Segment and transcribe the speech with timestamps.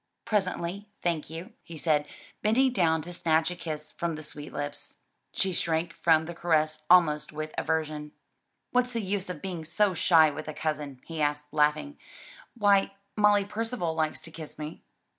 [0.25, 2.07] "Presently, thank you," he said,
[2.41, 4.95] bending down to snatch a kiss from the sweet lips.
[5.31, 8.11] She shrank from the caress almost with aversion.
[8.71, 11.99] "What's the use of being so shy with a cousin?" he asked, laughing,
[12.57, 14.81] "why Molly Percival likes to kiss me."